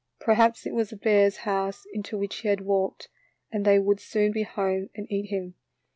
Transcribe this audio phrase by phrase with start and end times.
[0.19, 3.07] Perhaps it was a bear's house into which he had walked,
[3.51, 5.53] and they would soon be home and eat him.